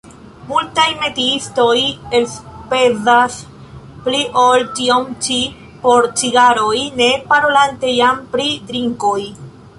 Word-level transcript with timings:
Multaj 0.51 0.85
metiistoj 1.01 1.75
elspezas 2.19 3.35
pli 4.07 4.23
ol 4.45 4.65
tion 4.81 5.07
ĉi 5.27 5.39
por 5.85 6.09
cigaroj, 6.23 6.75
ne 7.03 7.13
parolante 7.29 7.95
jam 8.01 8.27
pri 8.35 8.51
drinkoj. 8.73 9.19